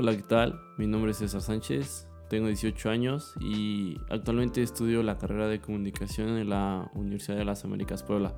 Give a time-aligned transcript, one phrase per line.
[0.00, 0.60] Hola, ¿qué tal?
[0.76, 6.38] Mi nombre es César Sánchez, tengo 18 años y actualmente estudio la carrera de comunicación
[6.38, 8.32] en la Universidad de las Américas Puebla.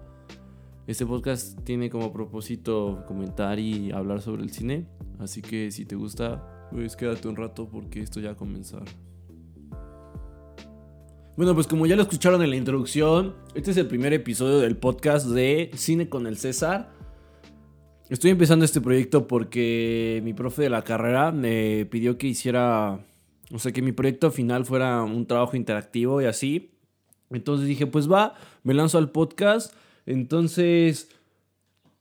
[0.86, 4.88] Este podcast tiene como propósito comentar y hablar sobre el cine,
[5.18, 8.84] así que si te gusta, pues quédate un rato porque esto ya va a comenzar.
[11.36, 14.78] Bueno, pues como ya lo escucharon en la introducción, este es el primer episodio del
[14.78, 16.99] podcast de Cine con el César.
[18.10, 23.06] Estoy empezando este proyecto porque mi profe de la carrera me pidió que hiciera,
[23.52, 26.72] o sea, que mi proyecto final fuera un trabajo interactivo y así.
[27.30, 28.34] Entonces dije, pues va,
[28.64, 29.72] me lanzo al podcast.
[30.06, 31.08] Entonces,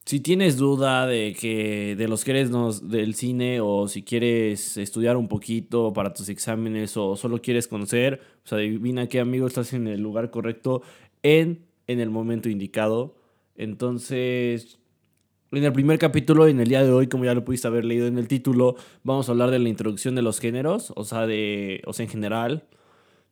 [0.03, 2.49] si tienes duda de que de los que eres
[2.89, 8.19] del cine o si quieres estudiar un poquito para tus exámenes o solo quieres conocer,
[8.41, 10.81] pues adivina qué amigo estás en el lugar correcto
[11.21, 13.15] en, en el momento indicado.
[13.55, 14.78] Entonces,
[15.51, 18.07] en el primer capítulo, en el día de hoy, como ya lo pudiste haber leído
[18.07, 21.81] en el título, vamos a hablar de la introducción de los géneros, o sea, de,
[21.85, 22.67] o sea, en general.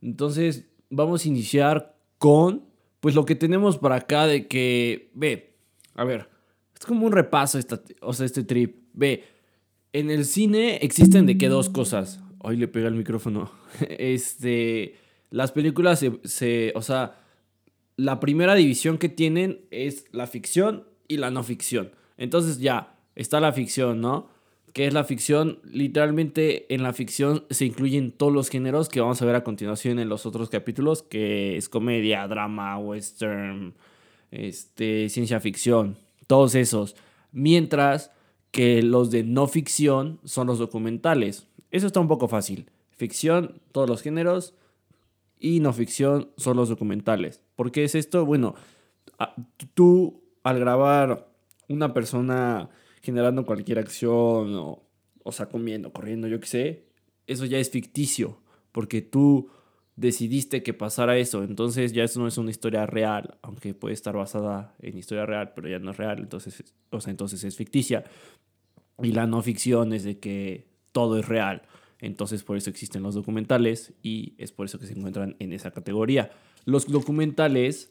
[0.02, 2.64] Entonces, vamos a iniciar con,
[3.00, 5.54] pues lo que tenemos para acá de que, ve,
[5.96, 6.30] a ver,
[6.78, 8.78] es como un repaso, esta, o sea, este trip.
[8.94, 9.24] Ve,
[9.94, 12.20] en el cine existen de qué dos cosas.
[12.40, 13.52] Hoy le pega el micrófono.
[14.00, 14.96] Este,
[15.30, 17.20] las películas se, se, o sea,
[17.96, 21.92] la primera división que tienen es la ficción y la no ficción.
[22.18, 24.30] Entonces ya, está la ficción, ¿no?
[24.74, 29.22] Que es la ficción, literalmente en la ficción se incluyen todos los géneros que vamos
[29.22, 33.74] a ver a continuación en los otros capítulos, que es comedia, drama, western,
[34.32, 36.96] este, ciencia ficción, todos esos.
[37.32, 38.12] Mientras
[38.52, 41.48] que los de no ficción son los documentales.
[41.72, 42.72] Eso está un poco fácil.
[42.90, 44.56] Ficción, todos los géneros,
[45.40, 47.44] y no ficción son los documentales.
[47.56, 48.26] ¿Por qué es esto?
[48.26, 48.56] Bueno,
[49.76, 51.27] tú al grabar
[51.68, 52.70] una persona
[53.02, 54.84] generando cualquier acción o,
[55.24, 56.84] o sea, comiendo, corriendo, yo qué sé,
[57.28, 58.40] eso ya es ficticio,
[58.72, 59.50] porque tú
[59.96, 64.16] decidiste que pasara eso, entonces ya eso no es una historia real, aunque puede estar
[64.16, 68.04] basada en historia real, pero ya no es real, entonces, o sea, entonces es ficticia.
[69.02, 71.64] Y la no ficción es de que todo es real,
[72.00, 75.72] entonces por eso existen los documentales y es por eso que se encuentran en esa
[75.72, 76.32] categoría.
[76.66, 77.90] Los documentales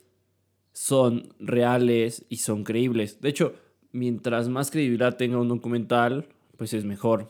[0.73, 3.21] son reales y son creíbles.
[3.21, 3.55] De hecho,
[3.93, 6.27] mientras más credibilidad tenga un documental,
[6.57, 7.29] pues es mejor.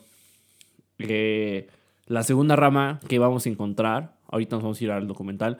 [0.99, 1.69] Eh,
[2.06, 5.59] la segunda rama que vamos a encontrar, ahorita nos vamos a ir al documental,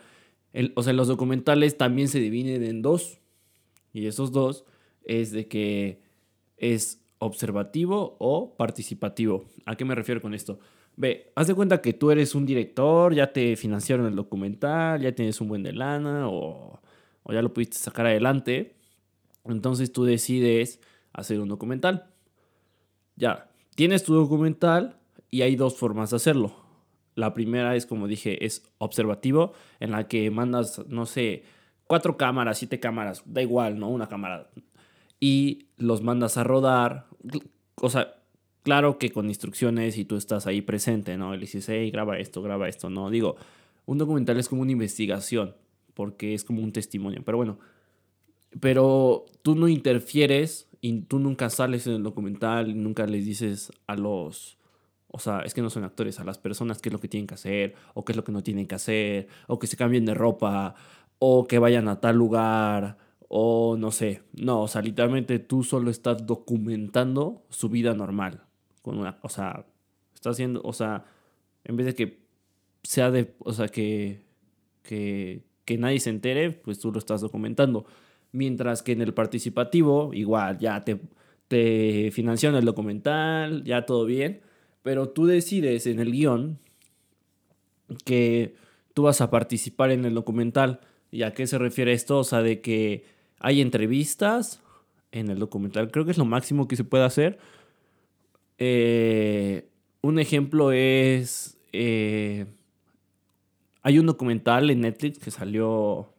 [0.75, 3.19] o sea, los documentales también se dividen en dos.
[3.93, 4.65] Y esos dos
[5.05, 6.01] es de que
[6.57, 9.45] es observativo o participativo.
[9.65, 10.59] ¿A qué me refiero con esto?
[10.97, 15.13] Ve, haz de cuenta que tú eres un director, ya te financiaron el documental, ya
[15.13, 16.81] tienes un buen de lana o,
[17.23, 18.77] o ya lo pudiste sacar adelante.
[19.49, 20.81] Entonces tú decides
[21.13, 22.11] hacer un documental.
[23.17, 24.99] Ya, tienes tu documental
[25.31, 26.55] y hay dos formas de hacerlo.
[27.15, 31.45] La primera es, como dije, es observativo, en la que mandas, no sé,
[31.87, 33.89] cuatro cámaras, siete cámaras, da igual, ¿no?
[33.89, 34.51] Una cámara.
[35.19, 37.07] Y los mandas a rodar.
[37.77, 38.17] O sea,
[38.63, 41.35] claro que con instrucciones y tú estás ahí presente, ¿no?
[41.35, 43.09] Y le dices, hey, graba esto, graba esto, ¿no?
[43.09, 43.37] Digo,
[43.87, 45.55] un documental es como una investigación,
[45.95, 47.23] porque es como un testimonio.
[47.25, 47.59] Pero bueno,
[48.61, 53.73] pero tú no interfieres y tú nunca sales en el documental y nunca les dices
[53.87, 54.59] a los,
[55.09, 57.27] o sea, es que no son actores, a las personas qué es lo que tienen
[57.27, 60.05] que hacer o qué es lo que no tienen que hacer o que se cambien
[60.05, 60.75] de ropa
[61.19, 65.91] o que vayan a tal lugar o no sé, no, o sea, literalmente tú solo
[65.91, 68.43] estás documentando su vida normal
[68.83, 69.67] con una, o sea,
[70.15, 71.05] estás haciendo, o sea,
[71.65, 72.27] en vez de que
[72.85, 74.23] sea de, o sea, que,
[74.85, 77.87] que, que nadie se entere, pues tú lo estás documentando.
[78.33, 81.01] Mientras que en el participativo, igual, ya te,
[81.49, 84.41] te financiaron el documental, ya todo bien,
[84.83, 86.59] pero tú decides en el guion
[88.05, 88.55] que
[88.95, 90.81] tú vas a participar en el documental.
[91.11, 92.19] ¿Y a qué se refiere esto?
[92.19, 93.05] O sea, de que
[93.39, 94.63] hay entrevistas
[95.13, 95.91] en el documental.
[95.91, 97.39] Creo que es lo máximo que se puede hacer.
[98.59, 99.69] Eh,
[100.03, 101.59] un ejemplo es...
[101.73, 102.47] Eh,
[103.83, 106.13] hay un documental en Netflix que salió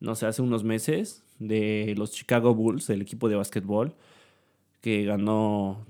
[0.00, 3.94] no sé, hace unos meses de los Chicago Bulls, el equipo de básquetbol,
[4.80, 5.86] que ganó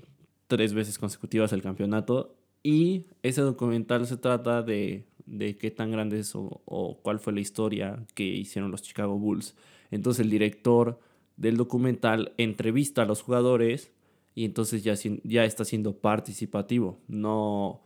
[0.47, 2.35] tres veces consecutivas el campeonato.
[2.63, 7.33] Y ese documental se trata de, de qué tan grande es o, o, cuál fue
[7.33, 9.55] la historia que hicieron los Chicago Bulls.
[9.91, 10.99] Entonces el director
[11.37, 13.91] del documental entrevista a los jugadores
[14.35, 16.99] y entonces ya, ya está siendo participativo.
[17.07, 17.81] No,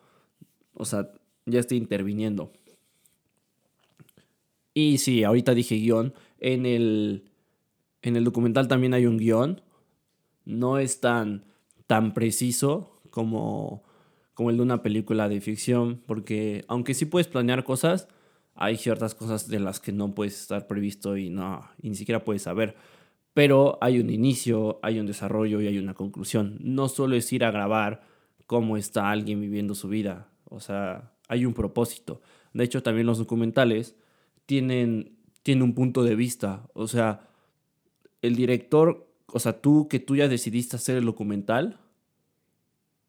[0.73, 1.11] o sea,
[1.45, 2.51] ya está interviniendo.
[4.73, 6.13] Y sí, ahorita dije guion.
[6.39, 7.23] En el,
[8.01, 9.61] en el documental también hay un guion.
[10.45, 11.45] No es tan,
[11.87, 13.83] tan preciso como,
[14.33, 18.07] como el de una película de ficción, porque aunque sí puedes planear cosas,
[18.55, 22.43] hay ciertas cosas de las que no puedes estar previsto y no, ni siquiera puedes
[22.43, 22.75] saber.
[23.33, 26.57] Pero hay un inicio, hay un desarrollo y hay una conclusión.
[26.59, 28.03] No solo es ir a grabar
[28.45, 32.21] cómo está alguien viviendo su vida, o sea, hay un propósito.
[32.53, 33.95] De hecho, también los documentales
[34.45, 35.17] tienen,
[35.47, 37.27] un punto de vista, o sea,
[38.21, 41.79] el director, o sea, tú que tú ya decidiste hacer el documental,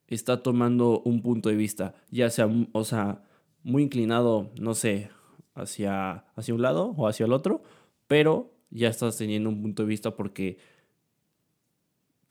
[0.08, 3.22] está tomando un punto de vista, ya sea, o sea,
[3.62, 5.10] muy inclinado, no sé,
[5.54, 7.62] hacia, hacia un lado o hacia el otro,
[8.06, 10.58] pero ya estás teniendo un punto de vista porque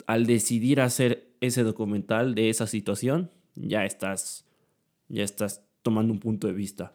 [0.06, 4.44] al decidir hacer ese documental de esa situación, ya estás,
[5.08, 6.94] ya estás tomando un punto de vista,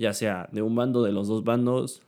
[0.00, 2.00] ya sea de un bando, de los dos bandos,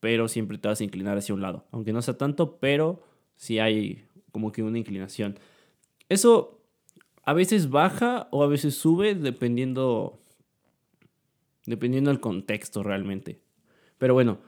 [0.00, 3.00] pero siempre te vas a inclinar hacia un lado, aunque no sea tanto, pero
[3.36, 5.38] sí hay como que una inclinación.
[6.08, 6.60] Eso
[7.22, 10.20] a veces baja o a veces sube dependiendo
[11.66, 13.40] dependiendo del contexto realmente.
[13.98, 14.38] Pero bueno,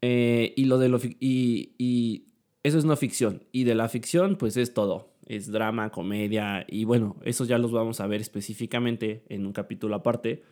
[0.00, 2.28] eh, y lo de lo y, y
[2.62, 3.42] eso es no ficción.
[3.50, 5.10] Y de la ficción, pues es todo.
[5.26, 6.64] Es drama, comedia.
[6.68, 10.44] Y bueno, eso ya los vamos a ver específicamente en un capítulo aparte.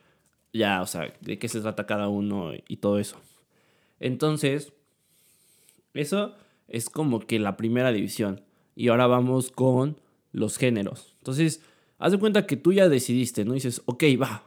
[0.52, 3.16] Ya, o sea, de qué se trata cada uno y todo eso.
[4.00, 4.72] Entonces,
[5.94, 6.34] eso
[6.68, 8.42] es como que la primera división.
[8.74, 9.96] Y ahora vamos con
[10.32, 11.14] los géneros.
[11.18, 11.62] Entonces,
[11.98, 13.52] haz de cuenta que tú ya decidiste, ¿no?
[13.52, 14.44] dices, ok, va,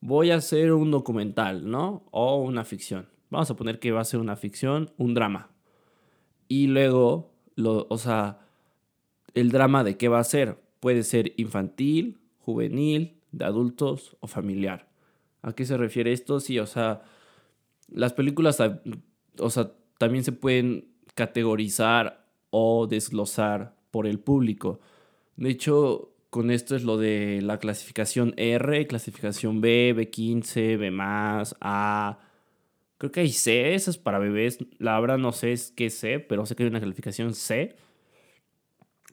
[0.00, 2.04] voy a hacer un documental, ¿no?
[2.10, 3.08] O una ficción.
[3.30, 5.50] Vamos a poner que va a ser una ficción, un drama.
[6.48, 8.38] Y luego, lo, o sea,
[9.34, 10.58] el drama de qué va a ser.
[10.80, 14.86] Puede ser infantil, juvenil, de adultos o familiar.
[15.46, 16.40] ¿A qué se refiere esto?
[16.40, 17.02] Sí, o sea,
[17.88, 18.60] las películas,
[19.38, 24.80] o sea, también se pueden categorizar o desglosar por el público.
[25.36, 30.92] De hecho, con esto es lo de la clasificación R, clasificación B, B15, B,
[31.60, 32.18] A.
[32.98, 34.58] Creo que hay C, esa es para bebés.
[34.78, 37.76] La verdad no sé qué es C, pero sé que hay una clasificación C.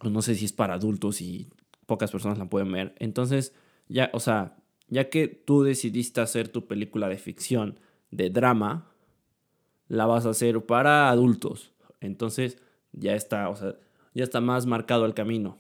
[0.02, 1.48] No sé si es para adultos y
[1.86, 2.96] pocas personas la pueden ver.
[2.98, 3.54] Entonces,
[3.88, 4.58] ya, o sea,
[4.88, 7.80] ya que tú decidiste hacer tu película de ficción,
[8.12, 8.92] de drama,
[9.88, 11.72] la vas a hacer para adultos.
[12.00, 12.58] Entonces,
[12.92, 13.76] ya está, o sea,
[14.14, 15.58] ya está más marcado el camino.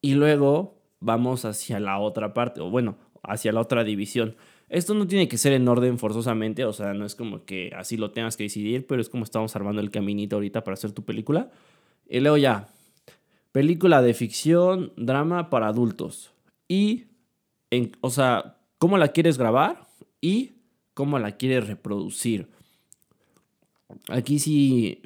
[0.00, 4.36] Y luego vamos hacia la otra parte, o bueno, hacia la otra división.
[4.68, 7.96] Esto no tiene que ser en orden forzosamente, o sea, no es como que así
[7.96, 11.04] lo tengas que decidir, pero es como estamos armando el caminito ahorita para hacer tu
[11.04, 11.50] película.
[12.08, 12.68] Y luego ya,
[13.52, 16.32] película de ficción, drama para adultos.
[16.68, 17.06] Y,
[17.70, 19.86] en, o sea, cómo la quieres grabar
[20.20, 20.52] y
[20.94, 22.48] cómo la quieres reproducir.
[24.08, 25.00] Aquí sí,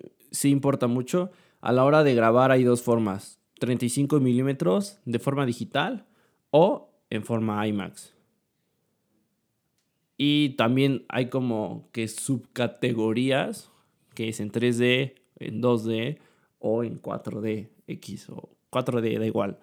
[0.44, 1.31] importa mucho.
[1.61, 3.38] A la hora de grabar hay dos formas.
[3.61, 6.06] 35 milímetros de forma digital
[6.50, 8.14] o en forma IMAX.
[10.16, 13.70] Y también hay como que subcategorías,
[14.14, 16.19] que es en 3D, en 2D
[16.58, 19.58] o en 4D, X o 4D, da igual.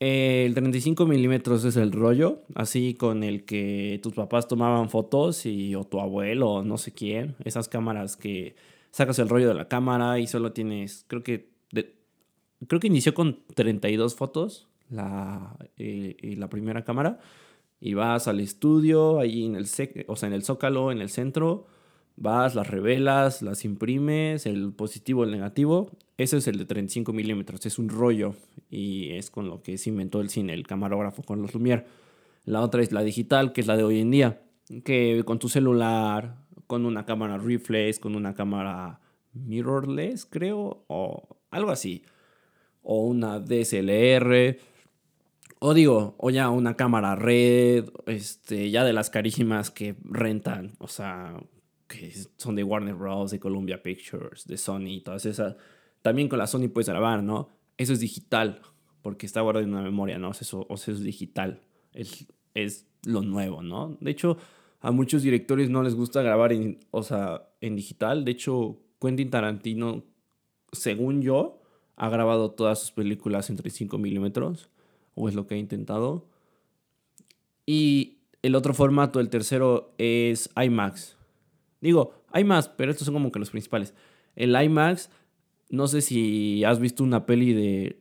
[0.00, 5.74] El 35 milímetros es el rollo, así con el que tus papás tomaban fotos y,
[5.74, 7.36] o tu abuelo o no sé quién.
[7.44, 8.56] Esas cámaras que
[8.90, 11.50] sacas el rollo de la cámara y solo tienes, creo que
[12.66, 17.20] creo que inició con 32 fotos la, eh, la primera cámara.
[17.80, 19.66] Y vas al estudio, ahí en el,
[20.06, 21.66] o sea, en el zócalo, en el centro.
[22.20, 25.90] Vas, las revelas, las imprimes, el positivo, el negativo.
[26.16, 28.36] Ese es el de 35 milímetros, es un rollo.
[28.70, 31.86] Y es con lo que se inventó el cine, el camarógrafo con los Lumière.
[32.44, 34.42] La otra es la digital, que es la de hoy en día.
[34.84, 36.36] Que con tu celular,
[36.68, 39.00] con una cámara reflex, con una cámara
[39.32, 42.04] mirrorless, creo, o algo así
[42.82, 44.58] o una DSLR,
[45.58, 50.88] o digo, o ya una cámara red, este, ya de las carísimas que rentan, o
[50.88, 51.34] sea,
[51.90, 55.56] que son de Warner Bros., de Columbia Pictures, de Sony, todas esas.
[56.02, 57.48] También con la Sony puedes grabar, ¿no?
[57.76, 58.62] Eso es digital,
[59.02, 60.30] porque está guardado en una memoria, ¿no?
[60.30, 61.60] Eso, o sea, es digital,
[61.92, 63.98] es, es lo nuevo, ¿no?
[64.00, 64.38] De hecho,
[64.80, 68.24] a muchos directores no les gusta grabar en, o sea, en digital.
[68.24, 70.04] De hecho, Quentin Tarantino,
[70.72, 71.60] según yo,
[71.96, 74.70] ha grabado todas sus películas en 35 milímetros,
[75.14, 76.28] o es lo que ha intentado.
[77.66, 81.16] Y el otro formato, el tercero, es IMAX.
[81.80, 83.94] Digo, hay más, pero estos son como que los principales.
[84.36, 85.10] El IMAX,
[85.70, 87.98] no sé si has visto una peli de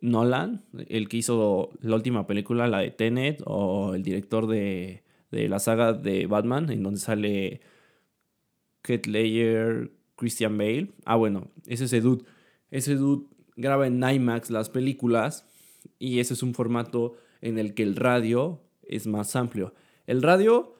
[0.00, 5.48] Nolan, el que hizo la última película, la de Tenet, o el director de, de
[5.48, 7.60] la saga de Batman, en donde sale
[8.82, 10.92] Kate Layer, Christian Bale.
[11.04, 12.24] Ah, bueno, ese es ese dude.
[12.70, 15.46] Ese dude graba en IMAX las películas
[15.98, 19.74] y ese es un formato en el que el radio es más amplio.
[20.06, 20.75] El radio,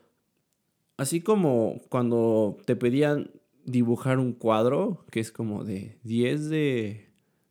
[0.97, 3.31] así como cuando te pedían
[3.65, 7.07] dibujar un cuadro, que es como de 10 de,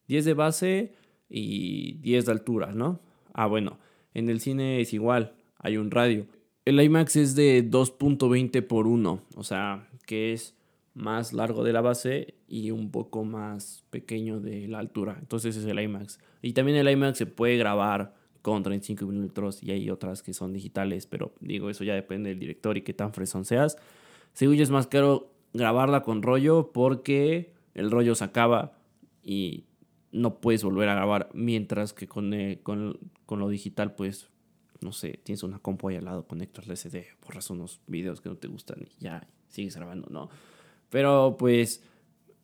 [0.08, 0.94] 10 de base
[1.30, 3.02] y 10 de altura, ¿no?
[3.34, 3.80] Ah, bueno,
[4.14, 6.26] en el cine es igual, hay un radio.
[6.64, 10.56] El IMAX es de 2.20 por 1, o sea, que es
[10.96, 15.18] más largo de la base y un poco más pequeño de la altura.
[15.20, 16.20] Entonces es el IMAX.
[16.42, 20.54] Y también el IMAX se puede grabar con 35 minutos y hay otras que son
[20.54, 23.76] digitales, pero digo, eso ya depende del director y qué tan fresón seas.
[24.34, 28.78] Según yo es más caro grabarla con rollo porque el rollo se acaba
[29.24, 29.66] y
[30.12, 34.30] no puedes volver a grabar, mientras que con, eh, con, con, lo digital, pues,
[34.80, 38.30] no sé, tienes una compu ahí al lado, conectas la SD, borras unos videos que
[38.30, 40.30] no te gustan y ya sigues grabando, ¿no?
[40.92, 41.84] Pero pues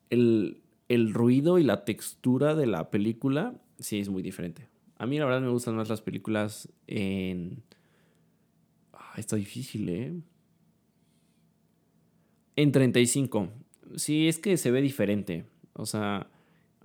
[0.10, 4.70] el, el ruido y la textura de la película sí es muy diferente.
[5.01, 7.63] A mí la verdad me gustan más las películas en...
[8.93, 10.13] Ah, está difícil, ¿eh?
[12.55, 13.50] En 35.
[13.96, 15.46] Sí, es que se ve diferente.
[15.74, 16.27] O sea,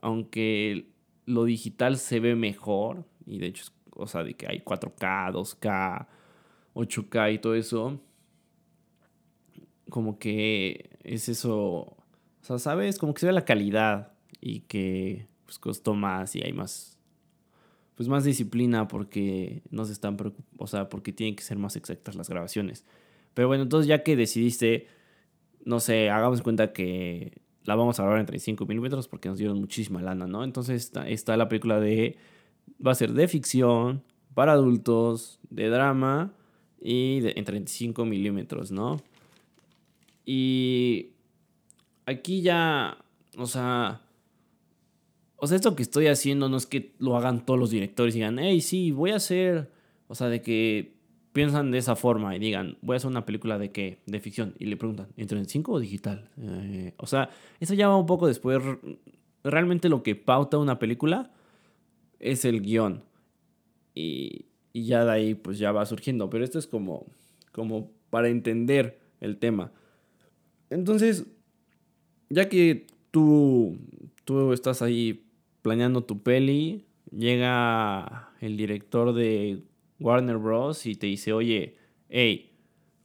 [0.00, 0.86] aunque
[1.26, 6.06] lo digital se ve mejor, y de hecho, o sea, de que hay 4K, 2K,
[6.72, 8.00] 8K y todo eso,
[9.90, 11.96] como que es eso, o
[12.40, 12.96] sea, ¿sabes?
[12.96, 16.95] Como que se ve la calidad y que pues costó más y hay más,
[17.96, 20.16] pues más disciplina porque no se están
[20.58, 22.84] o sea, porque tienen que ser más exactas las grabaciones.
[23.34, 24.86] Pero bueno, entonces ya que decidiste,
[25.64, 29.58] no sé, hagamos cuenta que la vamos a grabar en 35 milímetros porque nos dieron
[29.58, 30.44] muchísima lana, ¿no?
[30.44, 32.16] Entonces está, está la película de,
[32.84, 36.34] va a ser de ficción, para adultos, de drama
[36.78, 38.98] y de, en 35 milímetros, ¿no?
[40.26, 41.12] Y
[42.04, 42.98] aquí ya,
[43.38, 44.02] o sea,
[45.38, 48.18] o sea, esto que estoy haciendo no es que lo hagan todos los directores y
[48.18, 49.70] digan, hey, sí, voy a hacer,
[50.08, 50.96] o sea, de que
[51.32, 54.54] piensan de esa forma y digan, voy a hacer una película de qué, de ficción,
[54.58, 56.30] y le preguntan, ¿entre el 5 o digital?
[56.40, 57.28] Eh, o sea,
[57.60, 58.62] eso ya va un poco después.
[59.44, 61.30] Realmente lo que pauta una película
[62.20, 63.04] es el guion.
[63.94, 66.30] Y, y ya de ahí pues ya va surgiendo.
[66.30, 67.04] Pero esto es como,
[67.52, 69.72] como para entender el tema.
[70.70, 71.26] Entonces,
[72.30, 73.76] ya que tú,
[74.24, 75.25] tú estás ahí
[75.66, 79.64] planeando tu peli, llega el director de
[79.98, 80.86] Warner Bros.
[80.86, 81.76] y te dice, oye,
[82.08, 82.52] hey,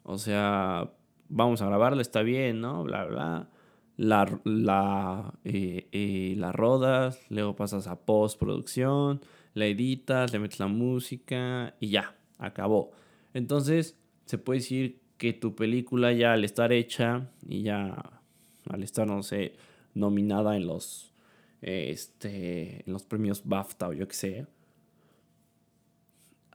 [0.03, 0.93] o sea,
[1.27, 2.83] vamos a grabarla, está bien, ¿no?
[2.83, 3.49] Bla, bla.
[3.97, 9.21] La, la, eh, eh, la rodas, luego pasas a postproducción,
[9.55, 12.91] la editas, le metes la música y ya, acabó.
[13.33, 18.21] Entonces, se puede decir que tu película ya al estar hecha y ya
[18.69, 19.55] al estar, no sé,
[19.95, 21.10] nominada en los,
[21.61, 24.47] este, en los premios BAFTA o yo qué sé,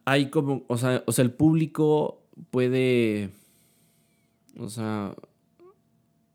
[0.05, 3.31] hay como, o sea, o sea, el público puede,
[4.59, 5.15] o sea,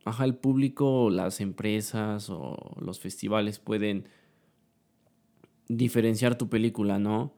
[0.06, 4.08] ajá, el público, las empresas o los festivales pueden
[5.68, 7.34] diferenciar tu película, ¿no?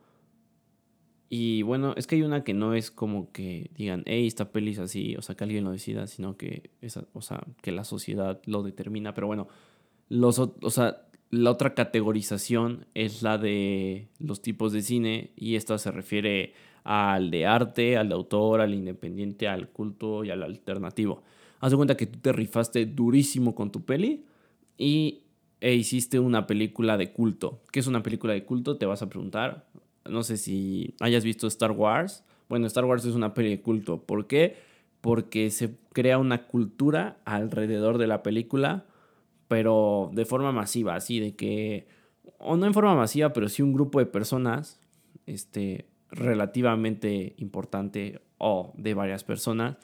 [1.30, 4.72] Y bueno, es que hay una que no es como que digan, hey, esta peli
[4.72, 7.84] es así, o sea, que alguien lo decida, sino que, esa, o sea, que la
[7.84, 9.13] sociedad lo determina.
[9.16, 9.48] Pero bueno,
[10.10, 15.78] los, o sea, la otra categorización es la de los tipos de cine y esta
[15.80, 21.24] se refiere al de arte, al de autor, al independiente, al culto y al alternativo.
[21.60, 24.25] Haz de cuenta que tú te rifaste durísimo con tu peli
[24.78, 25.24] y
[25.60, 27.62] e hiciste una película de culto.
[27.72, 28.78] ¿Qué es una película de culto?
[28.78, 29.66] Te vas a preguntar
[30.08, 32.24] no sé si hayas visto Star Wars.
[32.50, 34.02] Bueno, Star Wars es una peli de culto.
[34.02, 34.58] ¿Por qué?
[35.02, 38.86] Porque se crea una cultura alrededor de la película,
[39.48, 41.88] pero de forma masiva, así de que,
[42.38, 44.80] o no en forma masiva, pero sí un grupo de personas,
[45.26, 49.78] este, relativamente importante o de varias personas,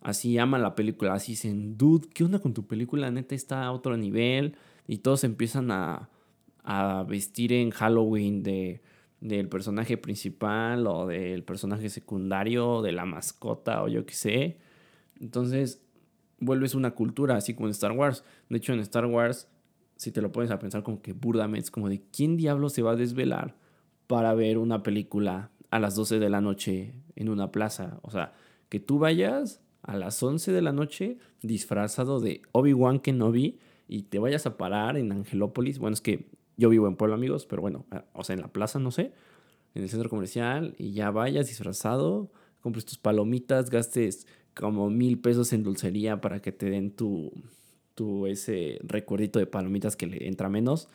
[0.00, 3.10] así aman la película, así dicen, dude, ¿qué onda con tu película?
[3.10, 4.56] Neta está a otro nivel
[4.86, 6.08] y todos empiezan a,
[6.64, 8.82] a vestir en Halloween de
[9.22, 14.58] del personaje principal o del personaje secundario, de la mascota o yo qué sé.
[15.20, 15.81] Entonces,
[16.42, 18.24] vuelves una cultura, así como en Star Wars.
[18.48, 19.48] De hecho, en Star Wars,
[19.96, 22.82] si te lo pones a pensar como que burdamente, es como de quién diablo se
[22.82, 23.56] va a desvelar
[24.06, 27.98] para ver una película a las 12 de la noche en una plaza.
[28.02, 28.34] O sea,
[28.68, 33.58] que tú vayas a las 11 de la noche disfrazado de Obi-Wan Kenobi
[33.88, 35.78] y te vayas a parar en Angelópolis.
[35.78, 38.48] Bueno, es que yo vivo en Pueblo, amigos, pero bueno, ah, o sea, en la
[38.48, 39.12] plaza, no sé,
[39.74, 42.30] en el centro comercial, y ya vayas disfrazado,
[42.60, 47.32] compres tus palomitas, gastes como mil pesos en dulcería para que te den tu,
[47.94, 50.88] tu ese recuerdito de palomitas que le entra menos.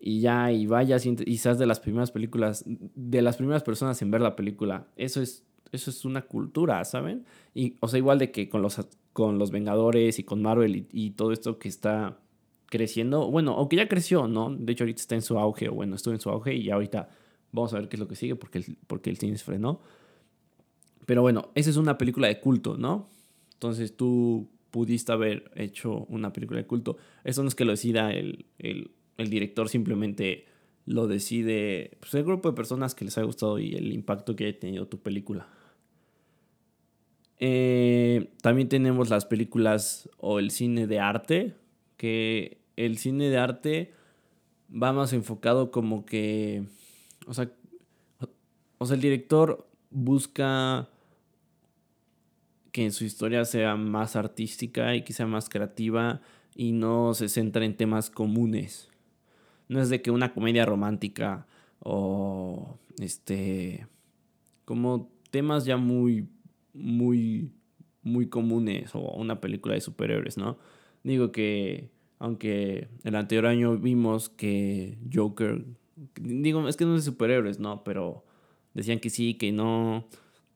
[0.00, 4.10] y ya, y vayas y, seas de las primeras películas, de las primeras personas en
[4.10, 4.86] ver la película.
[4.96, 7.24] Eso es, eso es una cultura, ¿saben?
[7.54, 8.80] Y, o sea, igual de que con los,
[9.12, 12.18] con los Vengadores y con Marvel y, todo esto que está
[12.66, 14.54] creciendo, bueno, aunque ya creció, ¿no?
[14.54, 17.08] De hecho, ahorita está en su auge, o bueno, estuvo en su auge y ahorita
[17.50, 19.80] vamos a ver qué es lo que sigue porque el, porque el cine se frenó.
[21.08, 23.08] Pero bueno, esa es una película de culto, ¿no?
[23.54, 26.98] Entonces tú pudiste haber hecho una película de culto.
[27.24, 30.46] Eso no es que lo decida el, el el director simplemente
[30.86, 34.46] lo decide pues, el grupo de personas que les ha gustado y el impacto que
[34.46, 35.46] haya tenido tu película.
[37.40, 41.54] Eh, también tenemos las películas o el cine de arte,
[41.96, 43.92] que el cine de arte
[44.70, 46.64] va más enfocado como que,
[47.26, 47.50] o sea,
[48.78, 50.88] o sea, el director busca
[52.72, 56.20] que en su historia sea más artística y sea más creativa
[56.54, 58.88] y no se centra en temas comunes.
[59.68, 61.46] No es de que una comedia romántica
[61.80, 63.86] o este
[64.64, 66.28] como temas ya muy
[66.72, 67.52] muy
[68.02, 70.58] muy comunes o una película de superhéroes, ¿no?
[71.04, 75.64] Digo que aunque el anterior año vimos que Joker
[76.20, 77.84] digo, es que no es de superhéroes, ¿no?
[77.84, 78.24] Pero
[78.74, 80.06] decían que sí, que no,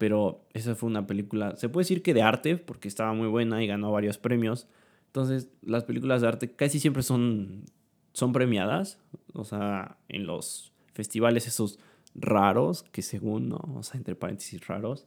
[0.03, 3.63] pero esa fue una película, se puede decir que de arte porque estaba muy buena
[3.63, 4.67] y ganó varios premios.
[5.07, 7.67] Entonces, las películas de arte casi siempre son
[8.13, 8.99] son premiadas,
[9.33, 11.79] o sea, en los festivales esos
[12.17, 13.61] raros, que según, ¿no?
[13.77, 15.07] O sea, entre paréntesis raros.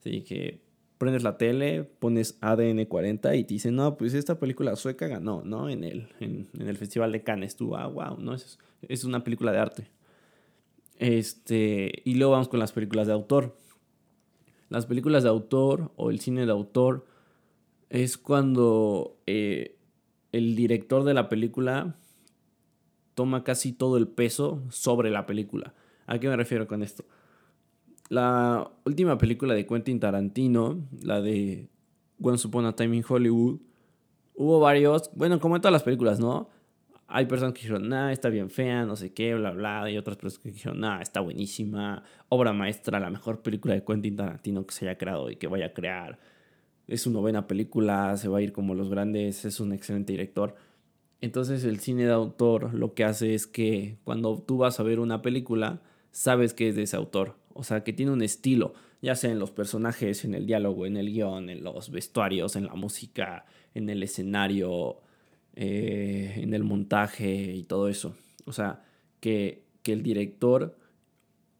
[0.00, 0.60] Así que
[0.98, 5.42] prendes la tele, pones ADN 40 y te dicen, no, pues esta película sueca ganó,
[5.44, 5.68] ¿no?
[5.68, 7.54] En el, en, el Festival de Cannes.
[7.54, 8.34] Tú, ah, wow, ¿no?
[8.34, 8.58] Es,
[8.88, 9.86] es una película de arte.
[10.98, 13.62] Este, y luego vamos con las películas de autor.
[14.72, 17.04] Las películas de autor o el cine de autor
[17.90, 19.76] es cuando eh,
[20.32, 21.94] el director de la película
[23.14, 25.74] toma casi todo el peso sobre la película.
[26.06, 27.04] ¿A qué me refiero con esto?
[28.08, 31.68] La última película de Quentin Tarantino, la de
[32.18, 33.60] Once Upon a Time in Hollywood,
[34.34, 36.48] hubo varios, bueno, como en todas las películas, ¿no?
[37.08, 40.16] Hay personas que dijeron, nah, está bien fea, no sé qué, bla, bla, y otras
[40.16, 44.74] personas que dijeron, nah, está buenísima, obra maestra, la mejor película de Quentin Tarantino que
[44.74, 46.18] se haya creado y que vaya a crear.
[46.88, 50.56] Es su novena película, se va a ir como los grandes, es un excelente director.
[51.20, 54.98] Entonces el cine de autor lo que hace es que cuando tú vas a ver
[54.98, 57.36] una película, sabes que es de ese autor.
[57.54, 60.96] O sea, que tiene un estilo, ya sea en los personajes, en el diálogo, en
[60.96, 65.01] el guion, en los vestuarios, en la música, en el escenario,
[65.54, 68.14] eh, en el montaje y todo eso.
[68.44, 68.84] O sea,
[69.20, 70.76] que, que el director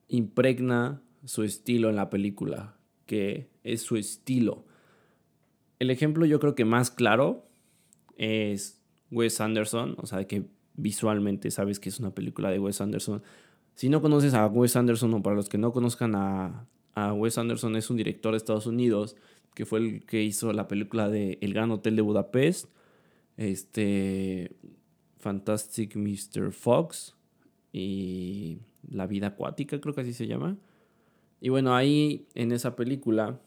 [0.09, 2.77] impregna su estilo en la película,
[3.07, 4.65] que es su estilo.
[5.79, 7.47] El ejemplo yo creo que más claro
[8.17, 13.23] es Wes Anderson, o sea, que visualmente sabes que es una película de Wes Anderson.
[13.75, 17.39] Si no conoces a Wes Anderson o para los que no conozcan a, a Wes
[17.39, 19.17] Anderson, es un director de Estados Unidos
[19.55, 22.71] que fue el que hizo la película de El Gran Hotel de Budapest,
[23.37, 24.57] este
[25.19, 26.53] Fantastic Mr.
[26.53, 27.15] Fox
[27.73, 30.57] y La vida acuática, creo que así se llama.
[31.41, 33.41] Y bueno, ahí en esa película,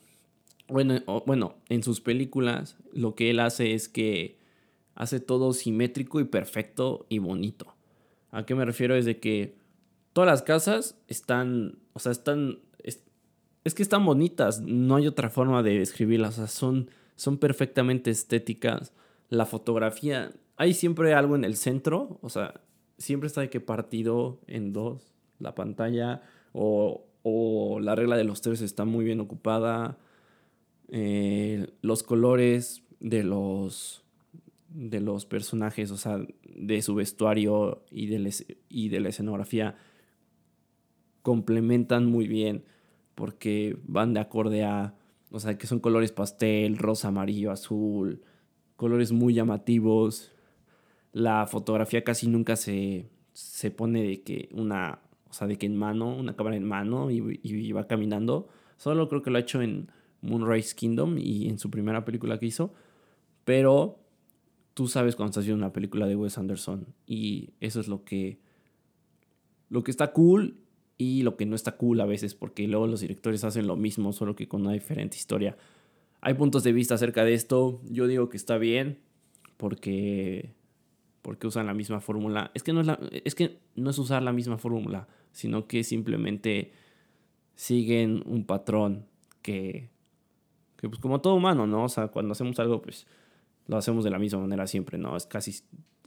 [0.67, 4.38] bueno, bueno, en sus películas lo que él hace es que
[4.95, 7.76] hace todo simétrico y perfecto y bonito.
[8.32, 8.95] ¿A qué me refiero?
[8.95, 9.56] Es de que
[10.13, 15.63] todas las casas están, o sea, están, es, que están bonitas, no hay otra forma
[15.63, 18.93] de describirlas, o sea, son, son perfectamente estéticas.
[19.29, 22.61] La fotografía, hay siempre algo en el centro, o sea,
[22.97, 26.21] siempre está de que partido en dos, la pantalla,
[26.53, 29.97] o, o la regla de los tres está muy bien ocupada.
[30.89, 34.03] Eh, los colores de los
[34.69, 39.77] de los personajes, o sea, de su vestuario y de, y de la escenografía
[41.21, 42.65] complementan muy bien
[43.15, 44.95] porque van de acorde a,
[45.31, 48.21] o sea, que son colores pastel, rosa, amarillo, azul,
[48.75, 50.31] colores muy llamativos.
[51.11, 55.75] La fotografía casi nunca se, se pone de que una, o sea, de que en
[55.77, 58.47] mano, una cámara en mano y, y va caminando.
[58.77, 59.89] Solo creo que lo ha hecho en
[60.21, 62.73] Moonrise Kingdom y en su primera película que hizo.
[63.45, 63.99] Pero
[64.73, 68.39] tú sabes cuando estás viendo una película de Wes Anderson y eso es lo que
[69.69, 70.57] lo que está cool
[70.97, 74.13] y lo que no está cool a veces porque luego los directores hacen lo mismo
[74.13, 75.57] solo que con una diferente historia.
[76.25, 77.79] Hay puntos de vista acerca de esto.
[77.88, 78.97] Yo digo que está bien
[79.57, 80.55] porque
[81.21, 82.49] porque usan la misma fórmula.
[82.55, 86.71] Es que no es es que no es usar la misma fórmula, sino que simplemente
[87.53, 89.05] siguen un patrón
[89.43, 89.91] que
[90.77, 91.83] que pues como todo humano, ¿no?
[91.83, 93.05] O sea, cuando hacemos algo pues
[93.67, 95.15] lo hacemos de la misma manera siempre, ¿no?
[95.15, 95.51] Es casi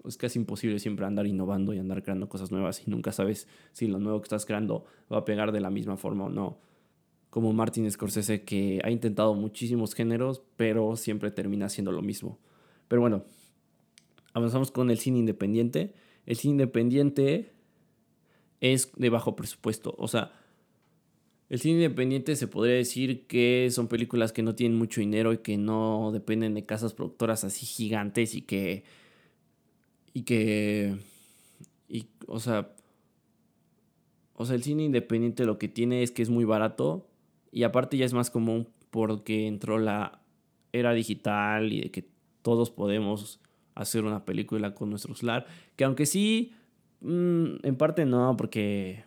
[0.04, 3.86] es casi imposible siempre andar innovando y andar creando cosas nuevas y nunca sabes si
[3.86, 6.58] lo nuevo que estás creando va a pegar de la misma forma o no.
[7.30, 12.38] Como Martin Scorsese que ha intentado muchísimos géneros, pero siempre termina siendo lo mismo.
[12.88, 13.24] Pero bueno,
[14.32, 15.94] avanzamos con el cine independiente.
[16.26, 17.52] El cine independiente
[18.60, 19.94] es de bajo presupuesto.
[19.98, 20.32] O sea,
[21.48, 25.38] el cine independiente se podría decir que son películas que no tienen mucho dinero y
[25.38, 28.84] que no dependen de casas productoras así gigantes y que.
[30.12, 30.96] Y que.
[31.88, 32.74] Y, o sea.
[34.34, 37.08] O sea, el cine independiente lo que tiene es que es muy barato
[37.58, 40.22] y aparte ya es más común porque entró la
[40.72, 42.08] era digital y de que
[42.42, 43.40] todos podemos
[43.74, 45.44] hacer una película con nuestro celular.
[45.74, 46.52] Que aunque sí,
[47.00, 49.02] mm, en parte no, porque.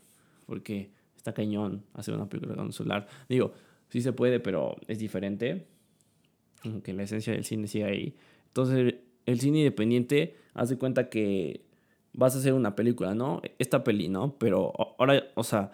[0.48, 3.08] Porque está cañón hacer una película con un celular.
[3.30, 3.54] Digo,
[3.88, 5.68] sí se puede, pero es diferente.
[6.66, 8.16] Aunque la esencia del cine sigue ahí.
[8.48, 8.96] Entonces,
[9.28, 11.64] el cine independiente, hace cuenta que
[12.12, 13.42] vas a hacer una película, ¿no?
[13.60, 14.38] Esta peli, ¿no?
[14.38, 15.72] Pero ahora, o sea,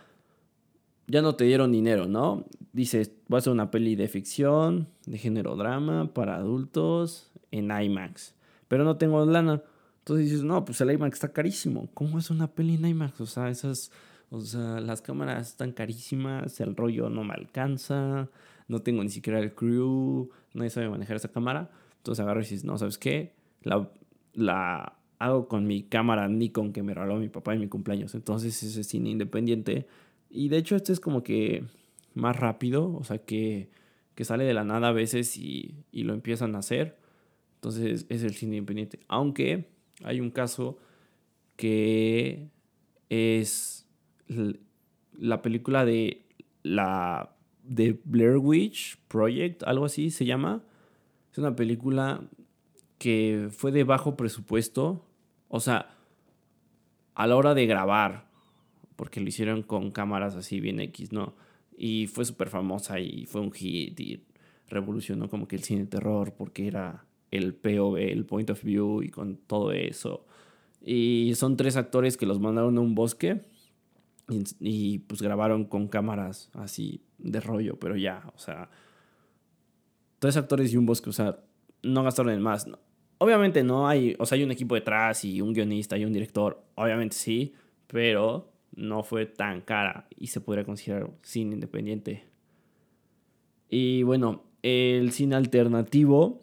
[1.08, 2.46] ya no te dieron dinero, ¿no?
[2.78, 8.36] Dices, vas a hacer una peli de ficción, de género drama, para adultos, en IMAX.
[8.68, 9.63] Pero no tengo lana.
[10.00, 11.90] Entonces dices, no, pues el IMAX está carísimo.
[11.96, 13.20] ¿Cómo es una peli en IMAX?
[13.20, 13.92] O sea, esas
[14.30, 18.30] o sea, las cámaras están carísimas, el rollo no me alcanza,
[18.68, 21.72] no tengo ni siquiera el crew, nadie sabe manejar esa cámara.
[21.98, 23.34] Entonces agarro y dices, no, ¿sabes qué?
[23.63, 23.90] La,
[24.34, 28.16] la hago con mi cámara Nikon que me regaló mi papá en mi cumpleaños.
[28.16, 29.88] Entonces es cine independiente.
[30.30, 31.63] Y de hecho este es como que
[32.17, 33.69] más rápido, o sea que,
[34.15, 36.97] que sale de la nada a veces y, y lo empiezan a hacer.
[37.56, 38.99] Entonces es el cine independiente.
[39.08, 39.69] Aunque
[40.03, 40.77] hay un caso
[41.56, 42.49] que
[43.10, 43.88] es
[45.13, 46.25] la película de
[46.63, 50.63] la de Blair Witch Project, algo así se llama.
[51.32, 52.21] Es una película
[52.97, 55.06] que fue de bajo presupuesto,
[55.49, 55.89] o sea,
[57.15, 58.27] a la hora de grabar,
[58.95, 61.36] porque lo hicieron con cámaras así bien X, ¿no?
[61.78, 64.24] Y fue súper famosa y fue un hit y
[64.68, 69.10] revolucionó como que el cine terror porque era el POV, el point of view y
[69.10, 70.26] con todo eso.
[70.82, 73.42] Y son tres actores que los mandaron a un bosque
[74.60, 78.70] y, pues grabaron con cámaras así de rollo, pero ya, o sea,
[80.20, 81.40] tres actores y un bosque, o sea,
[81.84, 82.68] no gastaron en más.
[83.20, 86.62] Obviamente no hay, o sea, hay un equipo detrás y un guionista y un director,
[86.76, 87.54] obviamente sí,
[87.88, 92.24] pero no fue tan cara y se podría considerar cine independiente.
[93.70, 96.40] Y bueno, el cine alternativo,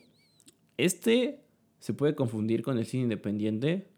[0.77, 1.40] este
[1.79, 3.88] se puede confundir con el cine independiente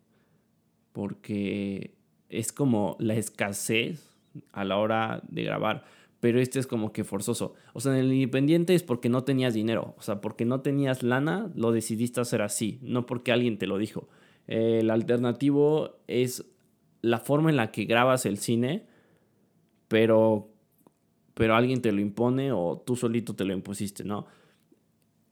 [0.93, 1.95] porque
[2.29, 4.11] es como la escasez
[4.53, 5.85] a la hora de grabar,
[6.21, 7.55] pero este es como que forzoso.
[7.73, 11.03] O sea, en el independiente es porque no tenías dinero, o sea, porque no tenías
[11.03, 14.09] lana, lo decidiste hacer así, no porque alguien te lo dijo.
[14.47, 16.45] el alternativo es
[17.07, 18.87] la forma en la que grabas el cine,
[19.89, 20.49] pero,
[21.35, 24.27] pero alguien te lo impone o tú solito te lo impusiste, ¿no?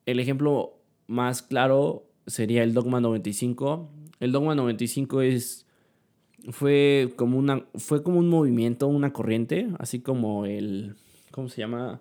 [0.07, 3.91] El ejemplo más claro sería el Dogma 95.
[4.21, 5.67] El Dogma 95 es
[6.51, 10.97] fue como una fue como un movimiento, una corriente, así como el
[11.31, 12.01] ¿cómo se llama?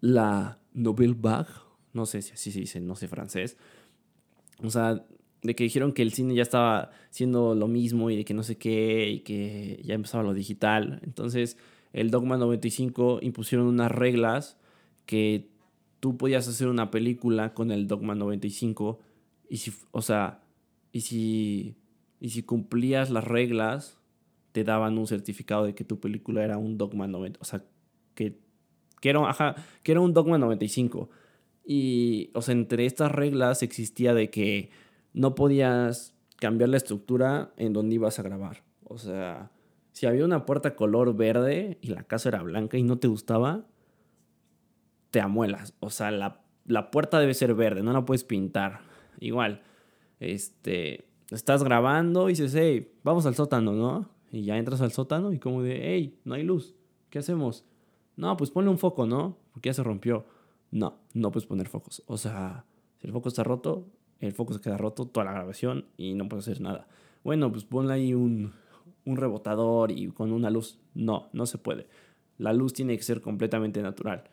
[0.00, 1.52] la Nouvelle Vague,
[1.92, 3.56] no sé si así se dice, no sé francés.
[4.62, 5.04] O sea,
[5.42, 8.42] de que dijeron que el cine ya estaba siendo lo mismo y de que no
[8.42, 11.00] sé qué y que ya empezaba lo digital.
[11.04, 11.56] Entonces,
[11.92, 14.58] el Dogma 95 impusieron unas reglas
[15.06, 15.48] que
[16.00, 19.00] tú podías hacer una película con el Dogma 95
[19.48, 20.42] y si, o sea,
[20.92, 21.76] y si
[22.20, 23.98] y si cumplías las reglas,
[24.52, 27.38] te daban un certificado de que tu película era un Dogma 90.
[27.40, 27.64] O sea,
[28.14, 28.38] que,
[29.00, 31.10] que, era, que era un Dogma 95.
[31.64, 34.70] Y, o sea, entre estas reglas existía de que
[35.18, 38.62] no podías cambiar la estructura en donde ibas a grabar.
[38.84, 39.50] O sea,
[39.90, 43.66] si había una puerta color verde y la casa era blanca y no te gustaba,
[45.10, 45.74] te amuelas.
[45.80, 48.80] O sea, la, la puerta debe ser verde, no la puedes pintar.
[49.18, 49.62] Igual,
[50.20, 54.08] este, estás grabando y dices, hey, vamos al sótano, ¿no?
[54.30, 56.76] Y ya entras al sótano y como de, hey, no hay luz,
[57.10, 57.64] ¿qué hacemos?
[58.14, 59.36] No, pues ponle un foco, ¿no?
[59.52, 60.26] Porque ya se rompió.
[60.70, 62.04] No, no puedes poner focos.
[62.06, 62.66] O sea,
[62.98, 63.88] si el foco está roto,
[64.20, 66.88] el foco se queda roto toda la grabación y no puedes hacer nada.
[67.24, 68.52] Bueno, pues ponle ahí un,
[69.04, 70.78] un rebotador y con una luz.
[70.94, 71.86] No, no se puede.
[72.36, 74.24] La luz tiene que ser completamente natural.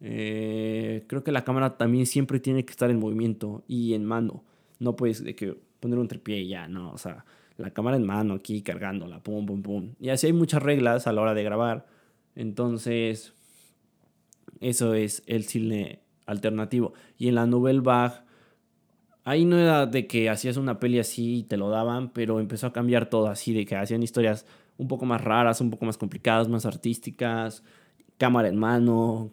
[0.00, 4.44] Eh, creo que la cámara también siempre tiene que estar en movimiento y en mano.
[4.78, 7.24] No puedes de que poner un tripié y ya, no, o sea,
[7.56, 9.94] la cámara en mano aquí cargándola, pum, pum, pum.
[10.00, 11.86] Y así hay muchas reglas a la hora de grabar.
[12.34, 13.32] Entonces,
[14.60, 16.94] eso es el cine alternativo.
[17.16, 18.23] Y en la Nouvelle Vague
[19.24, 22.66] ahí no era de que hacías una peli así y te lo daban, pero empezó
[22.66, 25.98] a cambiar todo así, de que hacían historias un poco más raras, un poco más
[25.98, 27.62] complicadas, más artísticas,
[28.18, 29.32] cámara en mano,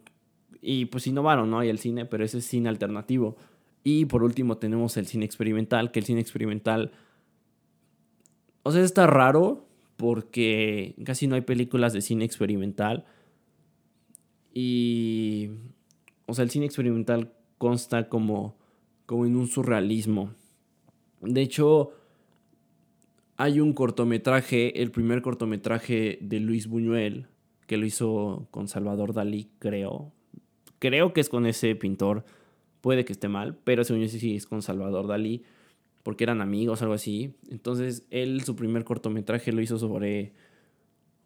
[0.61, 1.63] y pues innovaron, ¿no?
[1.63, 3.35] Y el cine, pero ese es cine alternativo.
[3.83, 6.91] Y por último tenemos el cine experimental, que el cine experimental,
[8.63, 13.05] o sea, está raro porque casi no hay películas de cine experimental.
[14.53, 15.49] Y,
[16.27, 18.55] o sea, el cine experimental consta como,
[19.11, 20.31] como en un surrealismo.
[21.19, 21.91] De hecho,
[23.35, 27.27] hay un cortometraje, el primer cortometraje de Luis Buñuel,
[27.67, 30.13] que lo hizo con Salvador Dalí, creo.
[30.79, 32.23] Creo que es con ese pintor.
[32.79, 35.43] Puede que esté mal, pero según yo sí es con Salvador Dalí,
[36.03, 37.35] porque eran amigos, algo así.
[37.49, 40.31] Entonces, él, su primer cortometraje lo hizo sobre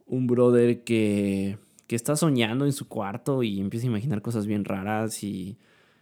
[0.08, 4.66] un brother que, que está soñando en su cuarto y empieza a imaginar cosas bien
[4.66, 5.60] raras y,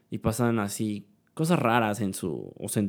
[0.09, 2.83] y pasan así cosas raras en su, o sea,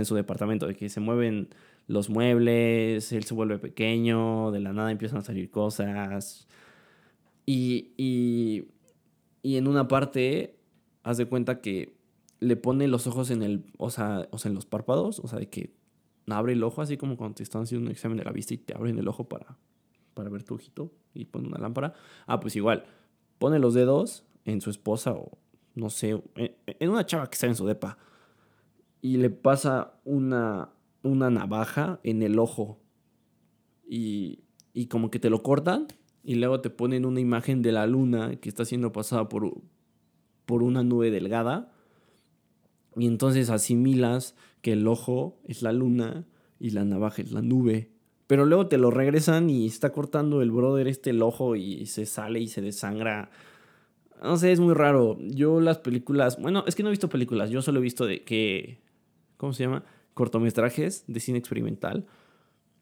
[0.00, 1.48] en su departamento, de que se mueven
[1.86, 6.46] los muebles, él se vuelve pequeño, de la nada empiezan a salir cosas.
[7.46, 8.68] Y, y,
[9.42, 10.58] y en una parte,
[11.02, 11.96] haz de cuenta que
[12.40, 15.38] le pone los ojos en el, o sea, o sea, en los párpados, o sea,
[15.38, 15.74] de que
[16.28, 18.58] abre el ojo, así como cuando te están haciendo un examen de la vista y
[18.58, 19.56] te abren el ojo para,
[20.12, 21.94] para ver tu ojito y pone una lámpara.
[22.26, 22.84] Ah, pues igual,
[23.38, 25.38] pone los dedos en su esposa o
[25.76, 27.98] no sé, en una chava que está en su depa
[29.00, 30.70] y le pasa una,
[31.02, 32.80] una navaja en el ojo
[33.88, 34.40] y,
[34.72, 35.86] y como que te lo cortan
[36.24, 39.62] y luego te ponen una imagen de la luna que está siendo pasada por,
[40.44, 41.72] por una nube delgada
[42.96, 46.26] y entonces asimilas que el ojo es la luna
[46.58, 47.92] y la navaja es la nube.
[48.26, 52.06] Pero luego te lo regresan y está cortando el brother este el ojo y se
[52.06, 53.30] sale y se desangra.
[54.22, 55.18] No sé, es muy raro.
[55.20, 58.24] Yo las películas, bueno, es que no he visto películas, yo solo he visto de
[58.24, 58.80] que,
[59.36, 59.84] ¿cómo se llama?
[60.14, 62.06] Cortometrajes de cine experimental.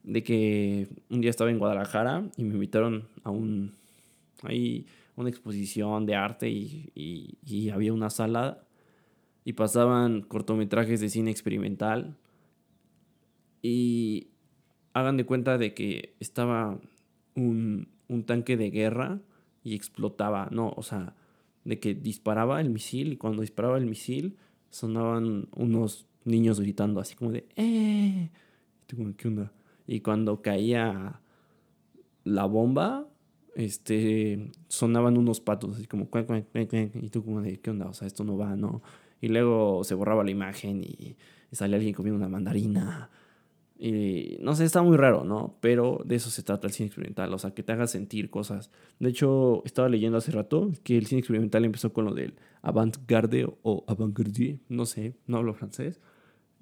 [0.03, 3.73] De que un día estaba en Guadalajara y me invitaron a un,
[4.43, 8.65] ahí, una exposición de arte y, y, y había una sala
[9.45, 12.17] y pasaban cortometrajes de cine experimental.
[13.63, 14.29] Y
[14.93, 16.79] hagan de cuenta de que estaba
[17.35, 19.21] un, un tanque de guerra
[19.63, 21.15] y explotaba, no, o sea,
[21.65, 24.37] de que disparaba el misil y cuando disparaba el misil
[24.71, 28.31] sonaban unos niños gritando así como de ¡eh!
[28.87, 29.53] ¿Qué onda?
[29.87, 31.21] Y cuando caía
[32.25, 33.07] la bomba,
[33.55, 36.09] este, sonaban unos patos así como
[36.95, 37.87] y tú como de ¿qué onda?
[37.87, 38.83] O sea, esto no va, ¿no?
[39.21, 41.17] Y luego se borraba la imagen y,
[41.53, 43.11] salía alguien comiendo una mandarina.
[43.87, 45.59] Y no sé, está muy raro, ¿no?
[45.61, 48.71] Pero de eso se trata el cine experimental, o sea, que te haga sentir cosas.
[48.99, 53.47] De hecho, estaba leyendo hace rato que el cine experimental empezó con lo del avant-garde
[53.61, 56.01] o avant-garde, no sé, no hablo francés,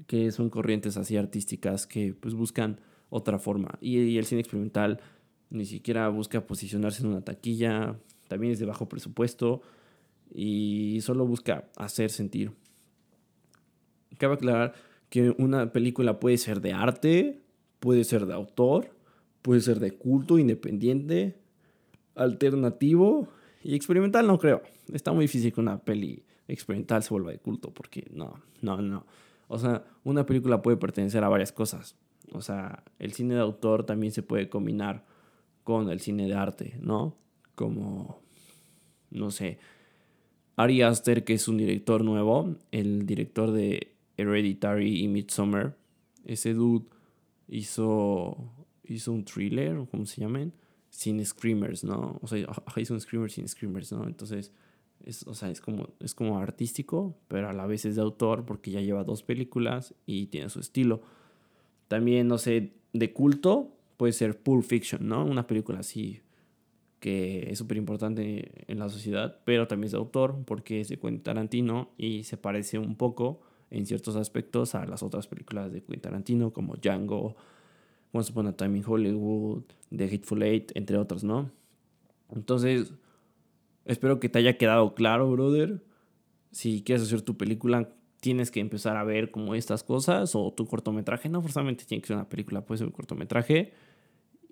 [0.08, 3.78] que son corrientes así artísticas que pues buscan otra forma.
[3.80, 4.98] Y, y el cine experimental
[5.48, 9.62] ni siquiera busca posicionarse en una taquilla, también es de bajo presupuesto
[10.34, 12.50] y solo busca hacer sentir.
[14.18, 14.74] Cabe aclarar
[15.12, 17.42] que una película puede ser de arte,
[17.80, 18.96] puede ser de autor,
[19.42, 21.36] puede ser de culto, independiente,
[22.14, 23.28] alternativo
[23.62, 24.62] y experimental no creo.
[24.90, 29.04] Está muy difícil que una peli experimental se vuelva de culto porque no, no, no.
[29.48, 31.94] O sea, una película puede pertenecer a varias cosas.
[32.32, 35.04] O sea, el cine de autor también se puede combinar
[35.62, 37.18] con el cine de arte, ¿no?
[37.54, 38.22] Como,
[39.10, 39.58] no sé,
[40.56, 43.91] Ari Aster, que es un director nuevo, el director de
[44.22, 45.76] Hereditary y Midsommar.
[46.24, 46.86] Ese dude
[47.48, 48.36] hizo,
[48.84, 50.52] hizo un thriller, ¿cómo se llaman?
[50.90, 52.18] Sin screamers, ¿no?
[52.22, 54.06] O sea, hizo un screamer sin screamers, ¿no?
[54.06, 54.52] Entonces,
[55.04, 58.44] es, o sea, es como, es como artístico, pero a la vez es de autor
[58.44, 61.02] porque ya lleva dos películas y tiene su estilo.
[61.88, 65.24] También, no sé, de culto puede ser Pulp Fiction, ¿no?
[65.24, 66.20] Una película así
[67.02, 70.98] que es súper importante en la sociedad, pero también es de autor porque es de
[70.98, 73.40] Quentin Tarantino y se parece un poco
[73.72, 77.36] en ciertos aspectos a las otras películas de Quentin Tarantino como Django,
[78.12, 81.50] Once Upon a Time in Hollywood, The Hateful Eight, entre otros, ¿no?
[82.30, 82.92] Entonces,
[83.84, 85.82] espero que te haya quedado claro, brother.
[86.50, 87.88] Si quieres hacer tu película,
[88.20, 91.28] tienes que empezar a ver como estas cosas o tu cortometraje.
[91.28, 93.72] No forzosamente tiene que ser una película, puede ser un cortometraje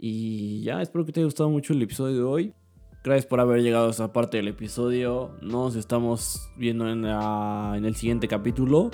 [0.02, 2.54] y ya, espero que te haya gustado mucho el episodio de hoy.
[3.04, 5.37] Gracias por haber llegado a esta parte del episodio.
[5.42, 8.90] Nos estamos viendo en, en el siguiente capítulo.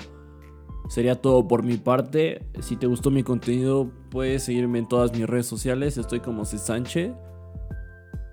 [0.89, 2.45] Sería todo por mi parte.
[2.61, 5.97] Si te gustó mi contenido, puedes seguirme en todas mis redes sociales.
[5.97, 6.57] Estoy como C.
[6.57, 7.13] Sánchez.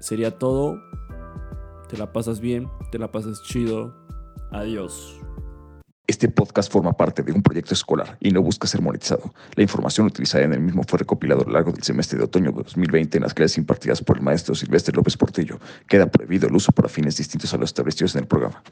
[0.01, 0.79] Sería todo.
[1.89, 3.95] Te la pasas bien, te la pasas chido.
[4.53, 5.21] Adiós.
[6.07, 9.33] Este podcast forma parte de un proyecto escolar y no busca ser monetizado.
[9.55, 12.53] La información utilizada en el mismo fue recopilada a lo largo del semestre de otoño
[12.53, 15.59] de 2020 en las clases impartidas por el maestro Silvestre López Portillo.
[15.89, 18.63] Queda prohibido el uso para fines distintos a los establecidos en el programa.